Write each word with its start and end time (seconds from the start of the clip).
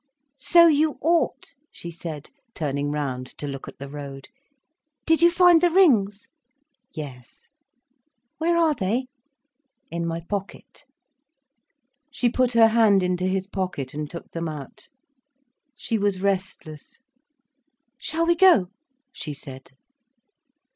"So 0.33 0.65
you 0.65 0.97
ought," 1.01 1.53
she 1.71 1.91
said, 1.91 2.31
turning 2.55 2.89
round 2.89 3.27
to 3.37 3.47
look 3.47 3.67
at 3.67 3.77
the 3.77 3.87
road. 3.87 4.29
"Did 5.05 5.21
you 5.21 5.29
find 5.29 5.61
the 5.61 5.69
rings?" 5.69 6.27
"Yes." 6.91 7.49
"Where 8.39 8.57
are 8.57 8.73
they?" 8.73 9.09
"In 9.91 10.07
my 10.07 10.21
pocket." 10.21 10.85
She 12.09 12.29
put 12.29 12.53
her 12.53 12.69
hand 12.69 13.03
into 13.03 13.25
his 13.27 13.45
pocket 13.45 13.93
and 13.93 14.09
took 14.09 14.31
them 14.31 14.49
out. 14.49 14.87
She 15.75 15.99
was 15.99 16.19
restless. 16.23 16.97
"Shall 17.99 18.25
we 18.25 18.35
go?" 18.35 18.69
she 19.13 19.35
said. 19.35 19.69